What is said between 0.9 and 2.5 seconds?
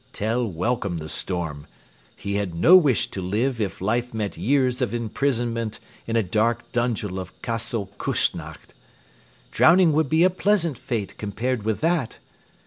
the storm. He